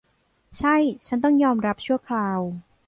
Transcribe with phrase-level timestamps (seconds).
[0.57, 0.75] ใช่
[1.07, 2.39] ฉันต้องยอมรับชั่วคราว